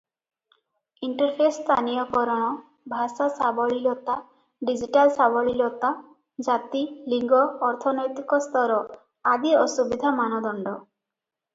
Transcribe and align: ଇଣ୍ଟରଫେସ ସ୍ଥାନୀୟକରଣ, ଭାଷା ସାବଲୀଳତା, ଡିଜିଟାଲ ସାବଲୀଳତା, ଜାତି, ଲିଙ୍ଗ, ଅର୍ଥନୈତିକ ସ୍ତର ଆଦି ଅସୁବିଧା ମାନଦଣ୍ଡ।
ଇଣ୍ଟରଫେସ 1.07 1.49
ସ୍ଥାନୀୟକରଣ, 1.57 2.47
ଭାଷା 2.93 3.27
ସାବଲୀଳତା, 3.35 4.15
ଡିଜିଟାଲ 4.71 5.13
ସାବଲୀଳତା, 5.19 5.93
ଜାତି, 6.49 6.83
ଲିଙ୍ଗ, 7.15 7.43
ଅର୍ଥନୈତିକ 7.69 8.41
ସ୍ତର 8.47 8.79
ଆଦି 9.35 9.53
ଅସୁବିଧା 9.65 10.15
ମାନଦଣ୍ଡ। 10.23 10.75